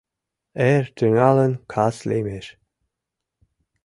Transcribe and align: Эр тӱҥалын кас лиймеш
Эр 0.71 0.85
тӱҥалын 0.95 1.51
кас 1.71 1.97
лиймеш 2.09 2.45